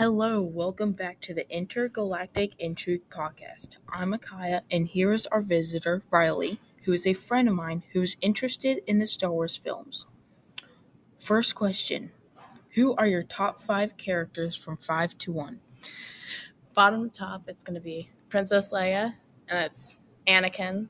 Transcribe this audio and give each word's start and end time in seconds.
Hello, 0.00 0.40
welcome 0.40 0.92
back 0.92 1.20
to 1.20 1.34
the 1.34 1.46
Intergalactic 1.54 2.54
Intrigue 2.58 3.02
podcast. 3.10 3.76
I'm 3.90 4.14
Akaya, 4.14 4.62
and 4.70 4.88
here 4.88 5.12
is 5.12 5.26
our 5.26 5.42
visitor, 5.42 6.02
Riley, 6.10 6.58
who 6.84 6.94
is 6.94 7.06
a 7.06 7.12
friend 7.12 7.46
of 7.50 7.54
mine 7.54 7.82
who's 7.92 8.16
interested 8.22 8.80
in 8.86 8.98
the 8.98 9.06
Star 9.06 9.30
Wars 9.30 9.58
films. 9.58 10.06
First 11.18 11.54
question 11.54 12.12
Who 12.70 12.94
are 12.94 13.06
your 13.06 13.22
top 13.22 13.62
five 13.62 13.98
characters 13.98 14.56
from 14.56 14.78
5 14.78 15.18
to 15.18 15.32
1? 15.32 15.60
Bottom 16.72 17.10
to 17.10 17.18
top, 17.18 17.42
it's 17.46 17.62
going 17.62 17.74
to 17.74 17.82
be 17.82 18.08
Princess 18.30 18.72
Leia, 18.72 19.16
and 19.48 19.70
it's 19.70 19.98
Anakin 20.26 20.88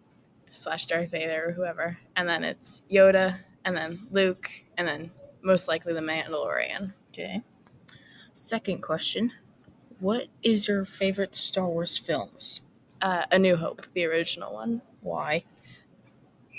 slash 0.51 0.87
Darth 0.87 1.11
Vader 1.11 1.47
or 1.49 1.51
whoever, 1.51 1.99
and 2.15 2.29
then 2.29 2.45
it's 2.45 2.83
Yoda, 2.89 3.41
and 3.65 3.77
then 3.77 4.07
Luke, 4.13 4.49
and 4.79 4.87
then 4.87 5.11
most 5.43 5.67
likely 5.67 5.95
the 5.95 5.99
Mandalorian. 5.99 6.93
Okay. 7.09 7.43
Second 8.43 8.81
question 8.83 9.33
What 10.01 10.27
is 10.43 10.67
your 10.67 10.87
favorite 10.87 11.37
Star 11.37 11.69
Wars 11.69 11.99
films? 11.99 12.63
Uh, 13.03 13.25
A 13.31 13.39
New 13.39 13.55
Hope, 13.55 13.87
the 13.93 14.07
original 14.07 14.55
one. 14.55 14.81
Why? 15.03 15.45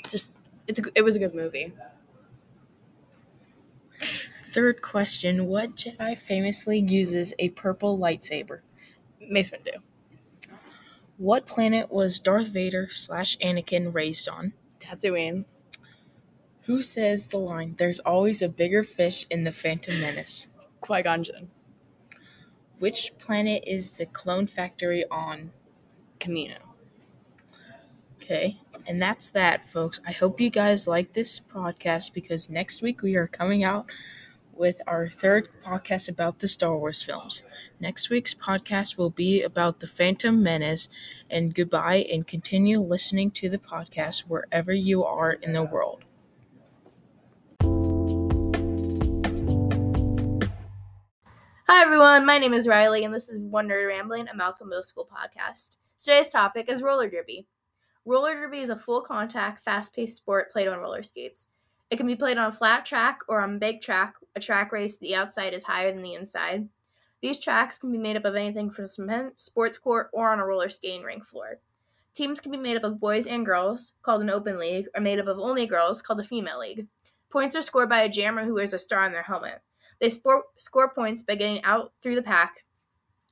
Just 0.08 0.32
it's 0.68 0.80
a, 0.80 0.84
it 0.94 1.02
was 1.02 1.16
a 1.16 1.20
good 1.20 1.34
movie. 1.34 1.74
Third 4.54 4.82
question 4.84 5.48
What 5.48 5.76
Jedi 5.76 6.18
famously 6.18 6.80
uses 6.80 7.34
a 7.40 7.50
purple 7.50 7.98
lightsaber? 7.98 8.60
Mace 9.20 9.50
Windu. 9.50 9.82
What 11.18 11.48
planet 11.48 11.92
was 11.92 12.20
Darth 12.20 12.50
Vader 12.50 12.90
slash 12.92 13.38
Anakin 13.40 13.94
raised 13.94 14.30
on? 14.30 14.54
Tatooine. 14.80 15.46
Who 16.62 16.84
says 16.84 17.28
the 17.30 17.38
line, 17.38 17.74
There's 17.78 18.00
always 18.00 18.44
a 18.44 18.48
bigger 18.48 18.84
fish 18.84 19.26
in 19.32 19.44
the 19.44 19.52
Phantom 19.52 20.00
Menace? 20.00 20.48
Qui 20.80 21.02
Gon 21.02 21.24
Jinn. 21.24 21.50
Which 22.82 23.14
planet 23.20 23.64
is 23.68 23.94
the 23.94 24.08
clone 24.08 24.48
factory 24.48 25.06
on? 25.12 25.52
Kamino. 26.20 26.58
Okay, 28.16 28.58
and 28.88 29.00
that's 29.00 29.30
that, 29.30 29.70
folks. 29.70 30.00
I 30.08 30.12
hope 30.12 30.42
you 30.42 30.50
guys 30.50 30.88
like 30.88 31.14
this 31.14 31.40
podcast 31.40 32.12
because 32.12 32.50
next 32.50 32.82
week 32.82 33.04
we 33.04 33.16
are 33.18 33.28
coming 33.28 33.64
out 33.64 33.86
with 34.56 34.82
our 34.88 35.08
third 35.08 35.50
podcast 35.64 36.10
about 36.10 36.40
the 36.40 36.48
Star 36.48 36.76
Wars 36.76 37.04
films. 37.04 37.44
Next 37.80 38.10
week's 38.10 38.34
podcast 38.34 38.98
will 38.98 39.12
be 39.12 39.44
about 39.44 39.80
the 39.80 39.88
Phantom 39.88 40.42
Menace. 40.42 40.90
And 41.30 41.54
goodbye, 41.54 42.08
and 42.12 42.26
continue 42.26 42.80
listening 42.80 43.30
to 43.34 43.48
the 43.48 43.60
podcast 43.60 44.22
wherever 44.22 44.74
you 44.74 45.06
are 45.06 45.34
in 45.34 45.54
the 45.54 45.66
world. 45.66 46.04
Hi 51.82 51.86
everyone, 51.86 52.28
my 52.28 52.38
name 52.38 52.54
is 52.54 52.68
Riley, 52.68 53.06
and 53.06 53.12
this 53.12 53.28
is 53.28 53.40
One 53.40 53.68
Nerd 53.68 53.88
Rambling, 53.88 54.28
a 54.28 54.36
Malcolm 54.36 54.70
Middle 54.70 54.84
School 54.84 55.10
podcast. 55.12 55.78
Today's 56.00 56.30
topic 56.30 56.70
is 56.70 56.84
roller 56.84 57.10
derby. 57.10 57.48
Roller 58.06 58.36
derby 58.36 58.60
is 58.60 58.70
a 58.70 58.76
full 58.76 59.02
contact, 59.02 59.66
fast 59.66 59.92
paced 59.96 60.16
sport 60.16 60.52
played 60.52 60.68
on 60.68 60.78
roller 60.78 61.02
skates. 61.02 61.48
It 61.90 61.96
can 61.98 62.06
be 62.06 62.16
played 62.16 62.38
on 62.38 62.50
a 62.50 62.56
flat 62.56 62.86
track 62.86 63.22
or 63.28 63.42
on 63.42 63.56
a 63.56 63.58
big 63.58 63.82
track, 63.82 64.14
a 64.36 64.40
track 64.40 64.72
race 64.72 65.00
the 65.00 65.16
outside 65.16 65.56
is 65.56 65.64
higher 65.64 65.92
than 65.92 66.04
the 66.04 66.14
inside. 66.14 66.70
These 67.24 67.40
tracks 67.40 67.80
can 67.80 67.92
be 67.92 67.98
made 67.98 68.16
up 68.16 68.26
of 68.26 68.36
anything 68.36 68.70
from 68.70 68.86
cement, 68.86 69.40
sports 69.40 69.80
court, 69.80 70.12
or 70.14 70.32
on 70.32 70.40
a 70.40 70.46
roller 70.46 70.70
skating 70.70 71.02
rink 71.02 71.26
floor. 71.26 71.58
Teams 72.14 72.40
can 72.40 72.52
be 72.52 72.60
made 72.60 72.78
up 72.78 72.84
of 72.84 73.00
boys 73.00 73.26
and 73.26 73.44
girls, 73.44 73.94
called 74.04 74.22
an 74.22 74.30
open 74.30 74.60
league, 74.60 74.86
or 74.94 75.02
made 75.02 75.18
up 75.18 75.26
of 75.26 75.40
only 75.40 75.66
girls, 75.66 76.04
called 76.04 76.20
a 76.20 76.24
female 76.24 76.60
league. 76.60 76.86
Points 77.32 77.56
are 77.56 77.64
scored 77.64 77.90
by 77.90 78.04
a 78.04 78.10
jammer 78.10 78.46
who 78.46 78.54
wears 78.54 78.74
a 78.74 78.78
star 78.78 79.04
on 79.04 79.14
their 79.14 79.24
helmet. 79.24 79.64
They 80.02 80.10
score, 80.10 80.44
points 80.96 81.22
by 81.22 81.36
getting 81.36 81.64
out 81.64 81.94
through 82.02 82.16
the 82.16 82.24
pack, 82.24 82.66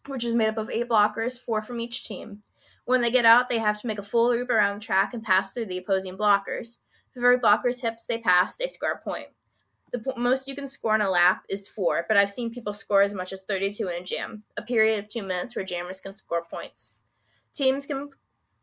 which 0.06 0.24
is 0.24 0.36
made 0.36 0.50
up 0.50 0.58
of 0.58 0.70
eight 0.70 0.88
blockers, 0.88 1.40
four 1.40 1.64
from 1.64 1.80
each 1.80 2.06
team. 2.06 2.44
When 2.86 3.02
they 3.02 3.10
get 3.10 3.26
out, 3.26 3.50
they 3.50 3.58
have 3.58 3.82
to 3.82 3.88
make 3.88 3.98
a 3.98 4.04
full 4.04 4.30
loop 4.30 4.52
around 4.52 4.76
the 4.76 4.86
track 4.86 5.16
and 5.16 5.24
pass 5.24 5.52
through 5.52 5.66
the 5.66 5.80
opposing 5.80 6.16
blockers. 6.16 6.78
If 7.16 7.24
every 7.24 7.40
blocker's 7.40 7.82
hips 7.82 8.06
they 8.06 8.20
pass, 8.20 8.56
they 8.56 8.68
score 8.68 8.92
a 8.92 8.98
point. 9.04 9.28
The 9.92 10.00
po- 10.00 10.14
most 10.16 10.48
you 10.48 10.56
can 10.56 10.68
score 10.68 10.94
on 10.94 11.02
a 11.02 11.10
lap 11.10 11.44
is 11.50 11.68
four, 11.68 12.06
but 12.08 12.18
I've 12.18 12.30
seen 12.30 12.54
people 12.54 12.74
score 12.74 13.02
as 13.02 13.16
much 13.16 13.34
as 13.34 13.42
32 13.42 13.88
in 13.88 14.02
a 14.02 14.06
jam, 14.06 14.44
a 14.56 14.62
period 14.62 15.00
of 15.00 15.10
two 15.10 15.24
minutes 15.24 15.56
where 15.56 15.66
jammers 15.66 16.00
can 16.00 16.14
score 16.14 16.46
points. 16.46 16.94
Teams 17.56 17.88
can 17.88 18.10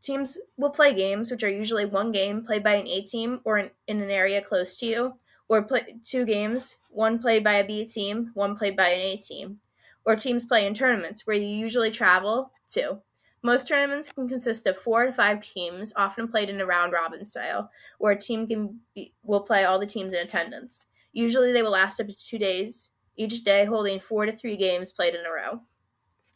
teams 0.01 0.39
will 0.57 0.71
play 0.71 0.95
games, 0.95 1.33
which 1.33 1.43
are 1.43 1.51
usually 1.51 1.87
one 1.87 2.13
game 2.13 2.45
played 2.45 2.63
by 2.63 2.75
an 2.75 2.87
A 2.87 3.03
team 3.03 3.41
or 3.45 3.59
in, 3.59 3.71
in 3.89 4.01
an 4.01 4.11
area 4.11 4.41
close 4.41 4.77
to 4.79 4.87
you, 4.87 5.15
or 5.49 5.63
play 5.63 5.97
two 6.05 6.25
games, 6.25 6.77
one 6.91 7.19
played 7.19 7.45
by 7.45 7.55
a 7.55 7.67
B 7.67 7.85
team, 7.85 8.31
one 8.35 8.57
played 8.57 8.77
by 8.77 8.89
an 8.89 9.01
A 9.01 9.17
team. 9.17 9.61
Or 10.05 10.17
teams 10.17 10.45
play 10.45 10.67
in 10.67 10.75
tournaments 10.75 11.27
where 11.27 11.37
you 11.37 11.47
usually 11.47 11.91
travel 11.91 12.53
to. 12.73 12.99
Most 13.43 13.69
tournaments 13.69 14.11
can 14.11 14.29
consist 14.29 14.67
of 14.67 14.77
four 14.77 15.07
to 15.07 15.13
five 15.13 15.41
teams, 15.41 15.93
often 15.95 16.29
played 16.29 16.49
in 16.49 16.61
a 16.61 16.67
round 16.67 16.93
robin 16.93 17.25
style, 17.25 17.71
where 17.99 18.13
a 18.13 18.19
team 18.19 18.47
can 18.47 18.81
be, 18.95 19.13
will 19.23 19.41
play 19.41 19.65
all 19.65 19.79
the 19.79 19.87
teams 19.87 20.13
in 20.13 20.21
attendance. 20.21 20.87
Usually 21.13 21.53
they 21.53 21.63
will 21.63 21.71
last 21.71 22.01
up 22.01 22.09
to 22.09 22.17
two 22.17 22.39
days, 22.39 22.91
each 23.17 23.45
day 23.45 23.65
holding 23.65 24.01
four 24.01 24.27
to 24.27 24.37
three 24.37 24.57
games 24.57 24.93
played 24.93 25.15
in 25.15 25.25
a 25.25 25.31
row. 25.31 25.61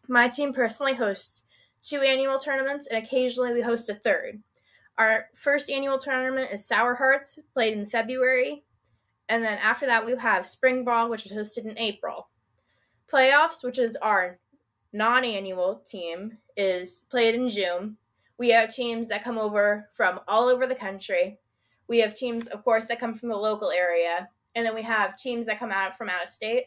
My 0.09 0.28
team 0.28 0.53
personally 0.53 0.94
hosts 0.94 1.42
two 1.82 2.00
annual 2.00 2.38
tournaments, 2.38 2.87
and 2.87 3.03
occasionally 3.04 3.53
we 3.53 3.60
host 3.60 3.88
a 3.88 3.94
third. 3.94 4.42
Our 4.98 5.27
first 5.34 5.71
annual 5.71 5.98
tournament 5.98 6.50
is 6.53 6.66
Sour 6.66 6.94
Hearts, 6.94 7.38
played 7.54 7.77
in 7.77 7.87
February, 7.87 8.65
and 9.30 9.42
then 9.42 9.58
after 9.58 9.86
that 9.86 10.04
we 10.04 10.14
have 10.16 10.44
Spring 10.44 10.84
Ball, 10.84 11.08
which 11.08 11.24
is 11.24 11.32
hosted 11.32 11.64
in 11.64 11.78
April. 11.78 12.28
Playoffs, 13.10 13.62
which 13.64 13.78
is 13.78 13.96
our 13.96 14.38
non-annual 14.92 15.82
team, 15.86 16.36
is 16.56 17.04
played 17.08 17.34
in 17.34 17.48
June. 17.48 17.96
We 18.38 18.50
have 18.50 18.74
teams 18.74 19.08
that 19.08 19.24
come 19.24 19.38
over 19.38 19.88
from 19.94 20.20
all 20.26 20.48
over 20.48 20.66
the 20.66 20.74
country. 20.74 21.38
We 21.88 21.98
have 22.00 22.12
teams, 22.12 22.48
of 22.48 22.64
course, 22.64 22.86
that 22.86 23.00
come 23.00 23.14
from 23.14 23.28
the 23.28 23.36
local 23.36 23.70
area, 23.70 24.28
and 24.54 24.66
then 24.66 24.74
we 24.74 24.82
have 24.82 25.16
teams 25.16 25.47
that 25.47 25.58
come 25.58 25.70
out 25.70 25.97
from 25.97 26.08
out 26.08 26.24
of 26.24 26.28
state. 26.28 26.64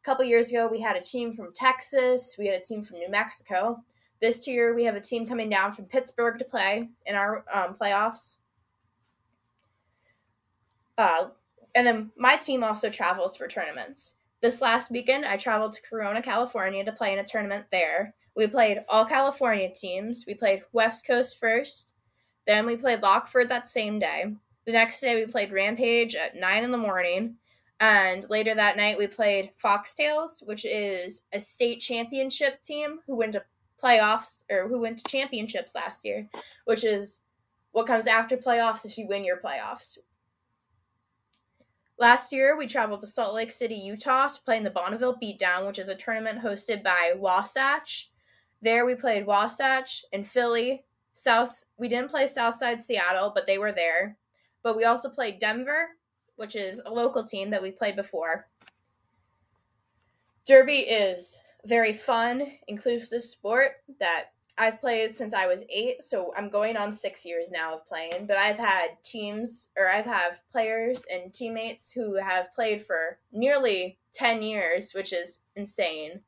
A 0.00 0.04
couple 0.04 0.24
years 0.24 0.50
ago, 0.50 0.68
we 0.70 0.80
had 0.80 0.96
a 0.96 1.00
team 1.00 1.32
from 1.32 1.52
Texas. 1.54 2.36
We 2.38 2.46
had 2.46 2.60
a 2.60 2.64
team 2.64 2.82
from 2.82 2.98
New 2.98 3.10
Mexico. 3.10 3.82
This 4.20 4.46
year, 4.46 4.74
we 4.74 4.84
have 4.84 4.96
a 4.96 5.00
team 5.00 5.26
coming 5.26 5.48
down 5.48 5.72
from 5.72 5.86
Pittsburgh 5.86 6.38
to 6.38 6.44
play 6.44 6.88
in 7.06 7.14
our 7.14 7.44
um, 7.52 7.76
playoffs. 7.80 8.36
Uh, 10.98 11.28
and 11.74 11.86
then 11.86 12.10
my 12.16 12.36
team 12.36 12.62
also 12.64 12.90
travels 12.90 13.36
for 13.36 13.48
tournaments. 13.48 14.14
This 14.40 14.60
last 14.60 14.90
weekend, 14.90 15.24
I 15.24 15.36
traveled 15.36 15.72
to 15.74 15.82
Corona, 15.82 16.20
California 16.20 16.84
to 16.84 16.92
play 16.92 17.12
in 17.12 17.18
a 17.18 17.24
tournament 17.24 17.66
there. 17.70 18.14
We 18.34 18.46
played 18.46 18.84
all 18.88 19.04
California 19.04 19.70
teams. 19.74 20.24
We 20.26 20.34
played 20.34 20.62
West 20.72 21.06
Coast 21.06 21.38
first. 21.38 21.92
Then 22.46 22.66
we 22.66 22.76
played 22.76 23.02
Lockford 23.02 23.48
that 23.50 23.68
same 23.68 23.98
day. 23.98 24.34
The 24.64 24.72
next 24.72 25.00
day, 25.00 25.14
we 25.16 25.30
played 25.30 25.52
Rampage 25.52 26.14
at 26.14 26.36
9 26.36 26.64
in 26.64 26.70
the 26.70 26.78
morning. 26.78 27.36
And 27.80 28.28
later 28.30 28.54
that 28.54 28.76
night, 28.76 28.98
we 28.98 29.06
played 29.06 29.50
Foxtails, 29.62 30.46
which 30.46 30.64
is 30.64 31.22
a 31.32 31.40
state 31.40 31.80
championship 31.80 32.62
team 32.62 33.00
who 33.06 33.16
went 33.16 33.32
to 33.32 33.44
playoffs 33.82 34.44
or 34.50 34.68
who 34.68 34.80
went 34.80 34.98
to 34.98 35.10
championships 35.10 35.74
last 35.74 36.04
year, 36.04 36.28
which 36.64 36.84
is 36.84 37.20
what 37.72 37.86
comes 37.86 38.06
after 38.06 38.36
playoffs 38.36 38.84
if 38.84 38.96
you 38.98 39.08
win 39.08 39.24
your 39.24 39.40
playoffs. 39.40 39.98
Last 41.98 42.32
year, 42.32 42.56
we 42.56 42.66
traveled 42.66 43.00
to 43.02 43.06
Salt 43.06 43.34
Lake 43.34 43.52
City, 43.52 43.74
Utah 43.74 44.28
to 44.28 44.40
play 44.42 44.56
in 44.56 44.64
the 44.64 44.70
Bonneville 44.70 45.18
Beatdown, 45.22 45.66
which 45.66 45.78
is 45.78 45.88
a 45.88 45.94
tournament 45.94 46.40
hosted 46.40 46.82
by 46.82 47.12
Wasatch. 47.16 48.10
There, 48.60 48.86
we 48.86 48.94
played 48.94 49.26
Wasatch 49.26 50.04
and 50.12 50.26
Philly. 50.26 50.84
South, 51.14 51.66
we 51.76 51.88
didn't 51.88 52.10
play 52.10 52.26
Southside 52.26 52.82
Seattle, 52.82 53.32
but 53.34 53.46
they 53.46 53.58
were 53.58 53.72
there. 53.72 54.16
But 54.62 54.76
we 54.76 54.84
also 54.84 55.10
played 55.10 55.38
Denver, 55.38 55.90
which 56.36 56.56
is 56.56 56.80
a 56.84 56.92
local 56.92 57.24
team 57.24 57.50
that 57.50 57.62
we've 57.62 57.78
played 57.78 57.96
before. 57.96 58.48
Derby 60.46 60.80
is 60.80 61.36
very 61.66 61.92
fun, 61.92 62.42
inclusive 62.66 63.22
sport 63.22 63.72
that 64.00 64.31
I've 64.58 64.80
played 64.80 65.16
since 65.16 65.32
I 65.32 65.46
was 65.46 65.64
eight, 65.70 66.02
so 66.02 66.32
I'm 66.36 66.50
going 66.50 66.76
on 66.76 66.92
six 66.92 67.24
years 67.24 67.50
now 67.50 67.74
of 67.74 67.86
playing. 67.86 68.26
But 68.26 68.36
I've 68.36 68.58
had 68.58 69.02
teams, 69.02 69.70
or 69.76 69.88
I've 69.88 70.04
had 70.04 70.38
players 70.50 71.06
and 71.10 71.32
teammates 71.32 71.90
who 71.90 72.14
have 72.16 72.54
played 72.54 72.84
for 72.84 73.18
nearly 73.32 73.98
10 74.12 74.42
years, 74.42 74.92
which 74.92 75.12
is 75.12 75.40
insane. 75.56 76.20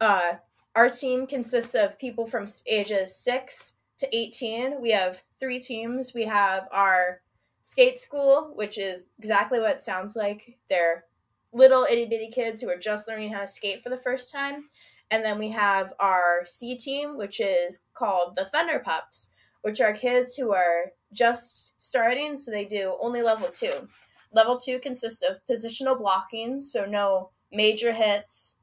Uh, 0.00 0.32
our 0.74 0.90
team 0.90 1.26
consists 1.26 1.74
of 1.74 1.98
people 1.98 2.26
from 2.26 2.46
ages 2.66 3.14
6 3.16 3.74
to 3.98 4.16
18. 4.16 4.80
We 4.80 4.90
have 4.90 5.22
three 5.38 5.60
teams. 5.60 6.12
We 6.12 6.24
have 6.24 6.68
our 6.72 7.22
skate 7.62 7.98
school, 7.98 8.52
which 8.54 8.76
is 8.76 9.08
exactly 9.18 9.60
what 9.60 9.70
it 9.70 9.82
sounds 9.82 10.16
like. 10.16 10.58
They're 10.68 11.04
little 11.52 11.86
itty 11.90 12.06
bitty 12.06 12.30
kids 12.30 12.60
who 12.60 12.68
are 12.68 12.76
just 12.76 13.08
learning 13.08 13.32
how 13.32 13.40
to 13.40 13.46
skate 13.46 13.82
for 13.82 13.88
the 13.88 13.96
first 13.96 14.32
time. 14.32 14.68
And 15.10 15.24
then 15.24 15.38
we 15.38 15.50
have 15.50 15.92
our 16.00 16.44
C 16.44 16.76
team, 16.76 17.16
which 17.16 17.40
is 17.40 17.80
called 17.94 18.36
the 18.36 18.44
Thunder 18.46 18.80
Pups, 18.80 19.30
which 19.62 19.80
are 19.80 19.92
kids 19.92 20.34
who 20.34 20.52
are 20.52 20.92
just 21.12 21.74
starting, 21.78 22.36
so 22.36 22.50
they 22.50 22.64
do 22.64 22.96
only 23.00 23.22
level 23.22 23.48
two. 23.48 23.88
Level 24.32 24.58
two 24.58 24.80
consists 24.80 25.22
of 25.22 25.40
positional 25.48 25.98
blocking, 25.98 26.60
so 26.60 26.84
no 26.84 27.30
major 27.52 27.92
hits, 27.92 28.56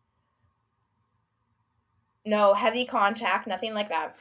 no 2.25 2.53
heavy 2.53 2.85
contact, 2.85 3.47
nothing 3.47 3.73
like 3.73 3.89
that. 3.89 4.15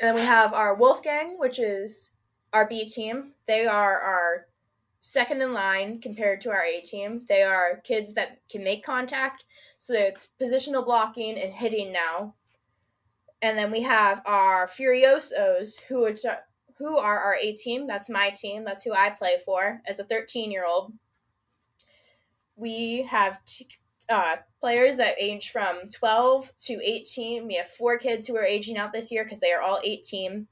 And 0.00 0.08
then 0.08 0.14
we 0.16 0.22
have 0.22 0.52
our 0.52 0.74
Wolfgang, 0.74 1.38
which 1.38 1.58
is 1.58 2.10
our 2.52 2.68
B 2.68 2.88
team. 2.88 3.32
They 3.46 3.66
are 3.66 4.00
our 4.00 4.46
second 5.00 5.42
in 5.42 5.52
line 5.52 6.00
compared 6.00 6.40
to 6.42 6.50
our 6.50 6.62
A 6.62 6.80
team. 6.80 7.22
They 7.28 7.42
are 7.42 7.80
kids 7.84 8.14
that 8.14 8.40
can 8.50 8.64
make 8.64 8.84
contact, 8.84 9.44
so 9.78 9.94
it's 9.94 10.28
positional 10.40 10.84
blocking 10.84 11.38
and 11.38 11.52
hitting 11.52 11.92
now. 11.92 12.34
And 13.42 13.56
then 13.56 13.70
we 13.70 13.82
have 13.82 14.22
our 14.24 14.66
Furiosos, 14.66 15.80
who 15.88 16.06
are, 16.06 16.14
who 16.78 16.96
are 16.96 17.20
our 17.20 17.36
A 17.40 17.52
team. 17.54 17.86
That's 17.86 18.08
my 18.08 18.30
team. 18.30 18.64
That's 18.64 18.82
who 18.82 18.92
I 18.92 19.10
play 19.10 19.38
for 19.44 19.80
as 19.86 20.00
a 20.00 20.04
13 20.04 20.50
year 20.50 20.66
old. 20.66 20.92
We 22.56 23.06
have 23.10 23.44
t- 23.44 23.68
uh, 24.08 24.36
players 24.60 24.96
that 24.96 25.20
age 25.20 25.50
from 25.50 25.88
12 25.92 26.52
to 26.66 26.80
18. 26.82 27.46
We 27.46 27.56
have 27.56 27.68
four 27.68 27.98
kids 27.98 28.26
who 28.26 28.36
are 28.36 28.44
aging 28.44 28.78
out 28.78 28.92
this 28.92 29.12
year 29.12 29.24
because 29.24 29.40
they 29.40 29.52
are 29.52 29.60
all 29.60 29.80
18. 29.82 30.46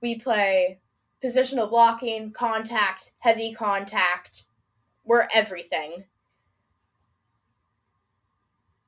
We 0.00 0.18
play 0.18 0.78
positional 1.22 1.68
blocking, 1.68 2.32
contact, 2.32 3.12
heavy 3.18 3.52
contact. 3.52 4.44
We're 5.04 5.28
everything. 5.34 6.04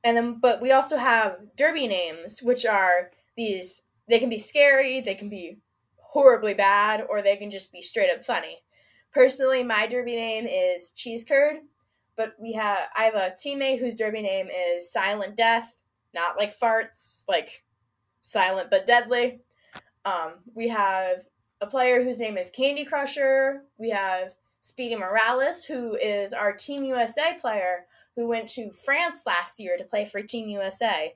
And 0.05 0.17
then, 0.17 0.39
but 0.41 0.63
we 0.63 0.73
also 0.73 0.97
have 0.97 1.39
derby 1.57 1.87
names, 1.87 2.41
which 2.41 2.65
are 2.65 3.11
these, 3.37 3.83
they 4.09 4.19
can 4.19 4.31
be 4.31 4.39
scary, 4.39 5.01
they 5.01 5.15
can 5.15 5.29
be 5.29 5.59
horribly 5.97 6.55
bad, 6.55 7.05
or 7.09 7.23
they 7.23 7.37
can 7.37 7.51
just 7.51 7.73
be 7.73 7.83
straight 7.83 8.11
up 8.11 8.25
funny. 8.25 8.63
Personally, 9.13 9.63
my 9.63 9.87
derby 9.87 10.17
name 10.17 10.47
is 10.47 10.93
Cheese 10.93 11.25
Curd, 11.25 11.57
but 12.17 12.35
we 12.41 12.53
have, 12.55 12.89
I 12.97 13.05
have 13.05 13.15
a 13.15 13.35
teammate 13.37 13.79
whose 13.81 13.95
derby 13.95 14.23
name 14.23 14.49
is 14.49 14.91
Silent 14.93 15.37
Death, 15.37 15.81
not 16.15 16.37
like 16.37 16.59
farts, 16.59 17.25
like 17.29 17.63
silent 18.23 18.71
but 18.71 18.87
deadly. 18.87 19.41
Um, 20.05 20.35
we 20.55 20.69
have 20.69 21.25
a 21.61 21.67
player 21.67 22.03
whose 22.03 22.19
name 22.19 22.39
is 22.39 22.51
Candy 22.51 22.85
Crusher. 22.85 23.63
We 23.79 23.91
have 23.91 24.35
Speedy 24.61 24.97
Morales, 24.97 25.65
who 25.65 25.95
is 25.97 26.33
our 26.33 26.53
Team 26.53 26.85
USA 26.85 27.37
player 27.39 27.87
who 28.17 28.27
went 28.27 28.49
to 28.51 28.73
France 28.73 29.23
last 29.27 29.61
year 29.61 29.77
to 29.77 29.85
play 29.85 30.05
for 30.05 30.23
Team 30.23 30.49
USA. 30.49 31.15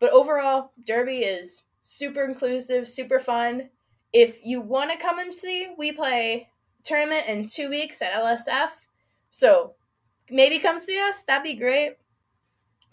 But 0.00 0.12
overall, 0.12 0.72
Derby 0.84 1.18
is 1.18 1.62
super 1.82 2.24
inclusive, 2.24 2.88
super 2.88 3.18
fun. 3.18 3.68
If 4.12 4.44
you 4.44 4.60
want 4.60 4.90
to 4.90 4.98
come 4.98 5.18
and 5.18 5.32
see, 5.32 5.68
we 5.78 5.92
play 5.92 6.48
tournament 6.82 7.26
in 7.28 7.46
two 7.46 7.70
weeks 7.70 8.02
at 8.02 8.12
LSF. 8.12 8.70
So 9.30 9.74
maybe 10.30 10.58
come 10.58 10.78
see 10.78 11.00
us. 11.00 11.22
That'd 11.22 11.44
be 11.44 11.54
great. 11.54 11.96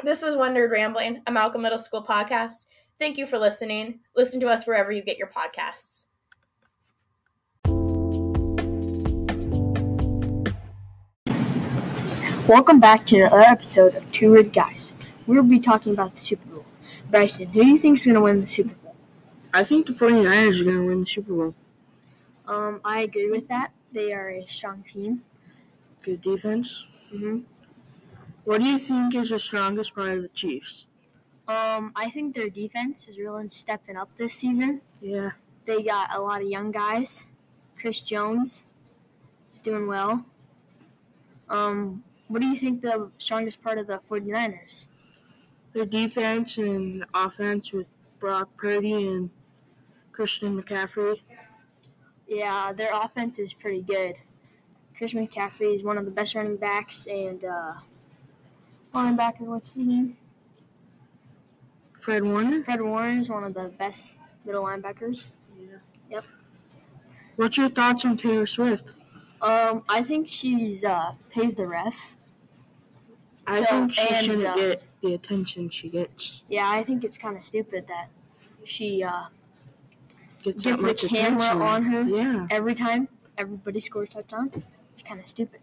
This 0.03 0.21
was 0.21 0.35
One 0.35 0.55
Nerd 0.55 0.71
Rambling, 0.71 1.21
a 1.27 1.31
Malcolm 1.31 1.61
Middle 1.61 1.77
School 1.77 2.03
podcast. 2.03 2.65
Thank 3.01 3.17
you 3.17 3.25
for 3.25 3.39
listening. 3.39 4.01
Listen 4.15 4.39
to 4.41 4.47
us 4.47 4.67
wherever 4.67 4.91
you 4.91 5.01
get 5.01 5.17
your 5.17 5.31
podcasts. 5.35 6.05
Welcome 12.47 12.79
back 12.79 13.07
to 13.07 13.15
another 13.15 13.39
episode 13.39 13.95
of 13.95 14.11
Two 14.11 14.35
Red 14.35 14.53
Guys. 14.53 14.93
We'll 15.25 15.41
be 15.41 15.59
talking 15.59 15.93
about 15.93 16.13
the 16.13 16.21
Super 16.21 16.47
Bowl. 16.47 16.65
Bryson, 17.09 17.47
who 17.47 17.63
do 17.63 17.69
you 17.69 17.79
think 17.79 17.97
is 17.97 18.05
going 18.05 18.13
to 18.13 18.21
win 18.21 18.41
the 18.41 18.45
Super 18.45 18.75
Bowl? 18.75 18.95
I 19.51 19.63
think 19.63 19.87
the 19.87 19.93
49ers 19.93 20.61
are 20.61 20.65
going 20.65 20.75
to 20.75 20.85
win 20.85 20.99
the 20.99 21.07
Super 21.07 21.33
Bowl. 21.33 21.55
Um, 22.45 22.81
I 22.85 23.01
agree 23.01 23.31
with 23.31 23.47
that. 23.47 23.71
They 23.91 24.13
are 24.13 24.29
a 24.29 24.45
strong 24.47 24.83
team. 24.83 25.23
Good 26.03 26.21
defense. 26.21 26.85
Mm-hmm. 27.11 27.39
What 28.43 28.61
do 28.61 28.67
you 28.67 28.77
think 28.77 29.15
is 29.15 29.31
the 29.31 29.39
strongest 29.39 29.95
part 29.95 30.09
of 30.09 30.21
the 30.21 30.27
Chiefs? 30.27 30.85
Um, 31.51 31.91
I 31.97 32.09
think 32.09 32.33
their 32.33 32.49
defense 32.49 33.09
is 33.09 33.17
really 33.19 33.49
stepping 33.49 33.97
up 33.97 34.09
this 34.17 34.33
season. 34.33 34.79
Yeah. 35.01 35.31
They 35.65 35.83
got 35.83 36.15
a 36.15 36.21
lot 36.21 36.41
of 36.41 36.47
young 36.47 36.71
guys. 36.71 37.27
Chris 37.77 37.99
Jones 37.99 38.67
is 39.51 39.59
doing 39.59 39.85
well. 39.85 40.23
Um, 41.49 42.03
what 42.29 42.41
do 42.41 42.47
you 42.47 42.55
think 42.55 42.81
the 42.81 43.11
strongest 43.17 43.61
part 43.61 43.77
of 43.77 43.87
the 43.87 43.99
49ers? 44.09 44.87
Their 45.73 45.85
defense 45.85 46.57
and 46.57 47.03
offense 47.13 47.73
with 47.73 47.87
Brock 48.19 48.49
Purdy 48.55 49.07
and 49.07 49.29
Christian 50.13 50.61
McCaffrey. 50.61 51.19
Yeah, 52.27 52.71
their 52.71 52.91
offense 52.93 53.39
is 53.39 53.51
pretty 53.51 53.81
good. 53.81 54.15
Christian 54.97 55.27
McCaffrey 55.27 55.75
is 55.75 55.83
one 55.83 55.97
of 55.97 56.05
the 56.05 56.11
best 56.11 56.33
running 56.33 56.55
backs, 56.55 57.07
and 57.07 57.43
uh, 57.43 57.73
linebacker, 58.93 59.41
what's 59.41 59.73
his 59.73 59.85
name? 59.85 60.15
Fred 62.01 62.23
Warner? 62.23 62.63
Fred 62.63 62.81
Warner 62.81 63.19
is 63.19 63.29
one 63.29 63.43
of 63.43 63.53
the 63.53 63.69
best 63.77 64.17
middle 64.43 64.63
linebackers. 64.63 65.27
Yeah. 65.59 65.77
Yep. 66.09 66.25
What's 67.35 67.57
your 67.57 67.69
thoughts 67.69 68.03
on 68.05 68.17
Taylor 68.17 68.47
Swift? 68.47 68.95
Um, 69.41 69.83
I 69.87 70.01
think 70.03 70.27
she's 70.27 70.83
uh, 70.83 71.13
pays 71.29 71.55
the 71.55 71.63
refs. 71.63 72.17
I 73.47 73.61
So, 73.61 73.67
think 73.69 73.93
she 73.93 74.07
and, 74.07 74.25
shouldn't 74.25 74.45
uh, 74.47 74.55
get 74.55 74.83
the 75.01 75.13
attention 75.13 75.69
she 75.69 75.89
gets. 75.89 76.41
Yeah, 76.49 76.69
I 76.69 76.83
think 76.83 77.03
it's 77.03 77.17
kind 77.17 77.37
of 77.37 77.43
stupid 77.43 77.85
that 77.87 78.09
she 78.63 79.03
uh, 79.03 79.25
Gets 80.43 80.63
gives 80.63 80.81
the 80.81 80.93
camera 81.07 81.43
attention. 81.43 81.61
on 81.61 81.83
her 81.83 82.01
Yeah. 82.03 82.47
every 82.49 82.73
time 82.75 83.07
everybody 83.37 83.79
scores 83.79 84.09
touchdown. 84.09 84.51
It's 84.93 85.03
kind 85.03 85.19
of 85.19 85.27
stupid. 85.27 85.59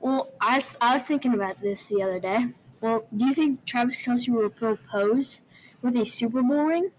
Well, 0.00 0.30
I 0.40 0.62
I 0.80 0.94
was 0.94 1.04
thinking 1.04 1.34
about 1.34 1.60
this 1.60 1.86
the 1.86 2.02
other 2.02 2.18
day. 2.20 2.48
Well, 2.80 3.06
do 3.14 3.26
you 3.26 3.34
think 3.34 3.64
Travis 3.66 4.02
Kelce 4.02 4.28
will 4.28 4.48
propose 4.48 5.42
with 5.82 5.96
a 5.96 6.06
Super 6.06 6.42
Bowl 6.42 6.64
ring? 6.64 6.90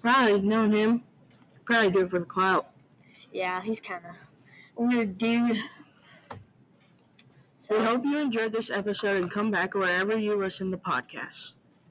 Probably 0.00 0.40
known 0.40 0.72
him. 0.72 1.02
Probably 1.64 1.90
do 1.90 2.00
it 2.00 2.10
for 2.10 2.18
the 2.18 2.24
clout. 2.24 2.70
Yeah, 3.32 3.60
he's 3.62 3.80
kind 3.80 4.02
of 4.04 4.12
a 4.12 4.16
weird 4.96 5.18
dude. 5.18 5.58
So 7.58 7.78
We 7.78 7.84
hope 7.84 8.04
you 8.04 8.18
enjoyed 8.18 8.52
this 8.52 8.70
episode 8.70 9.20
and 9.20 9.30
come 9.30 9.50
back 9.50 9.74
wherever 9.74 10.16
you 10.16 10.34
listen 10.34 10.70
to 10.70 10.78
podcasts. 10.78 11.52